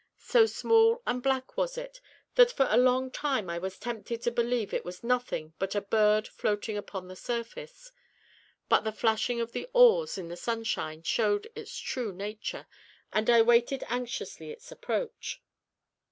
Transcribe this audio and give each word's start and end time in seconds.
So 0.17 0.47
small 0.47 1.03
and 1.05 1.21
black 1.21 1.55
was 1.57 1.77
it, 1.77 2.01
that 2.33 2.51
for 2.51 2.65
a 2.71 2.75
long 2.75 3.11
time 3.11 3.51
I 3.51 3.59
was 3.59 3.77
tempted 3.77 4.23
to 4.23 4.31
believe 4.31 4.73
it 4.73 4.83
was 4.83 5.03
nothing 5.03 5.53
but 5.59 5.75
a 5.75 5.81
bird 5.81 6.27
floating 6.27 6.75
upon 6.75 7.07
the 7.07 7.15
surface; 7.15 7.91
but 8.67 8.79
the 8.83 8.91
flashing 8.91 9.39
of 9.41 9.51
the 9.51 9.69
oars 9.73 10.17
in 10.17 10.27
the 10.27 10.35
sunshine 10.35 11.03
showed 11.03 11.51
its 11.53 11.77
true 11.77 12.11
nature, 12.11 12.65
and 13.13 13.29
I 13.29 13.43
waited 13.43 13.83
anxiously 13.89 14.49
its 14.49 14.71
approach. 14.71 15.39